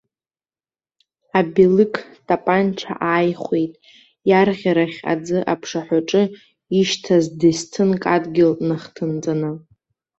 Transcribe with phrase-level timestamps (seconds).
[1.39, 1.93] Абелық
[2.27, 3.73] тапанча ааихәеит,
[4.29, 6.23] иарӷьарахь, аӡы аԥшаҳәаҿы
[6.79, 9.51] ишьҭаз десҭынк адгьыл нахҭынҵаны.